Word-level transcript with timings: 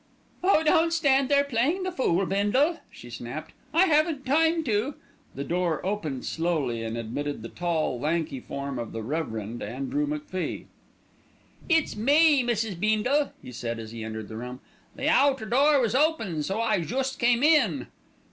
"Oh, 0.43 0.63
don't 0.63 0.91
stand 0.91 1.29
there 1.29 1.43
playing 1.43 1.83
the 1.83 1.91
fool, 1.91 2.25
Bindle!" 2.25 2.79
she 2.89 3.11
snapped. 3.11 3.51
"I 3.71 3.85
haven't 3.85 4.25
time 4.25 4.63
to" 4.63 4.95
The 5.35 5.43
door 5.43 5.79
opened 5.85 6.25
slowly 6.25 6.81
and 6.81 6.97
admitted 6.97 7.43
the 7.43 7.49
tall, 7.49 7.99
lanky 7.99 8.39
form 8.39 8.79
of 8.79 8.93
the 8.93 9.03
Rev. 9.03 9.61
Andrew 9.61 10.07
MacFie. 10.07 10.65
"It's 11.69 11.95
me, 11.95 12.41
Mrs. 12.41 12.79
Beendle," 12.79 13.31
he 13.43 13.51
said, 13.51 13.77
as 13.77 13.91
he 13.91 14.03
entered 14.03 14.27
the 14.27 14.37
room. 14.37 14.59
"The 14.95 15.07
outer 15.07 15.45
door 15.45 15.79
was 15.79 15.93
open, 15.93 16.41
so 16.41 16.59
I 16.59 16.79
joost 16.81 17.19
cam 17.19 17.43
in." 17.43 17.85